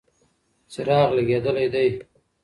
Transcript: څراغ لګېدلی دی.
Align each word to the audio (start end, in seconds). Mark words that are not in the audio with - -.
څراغ 0.71 1.09
لګېدلی 1.17 1.65
دی. 1.73 1.87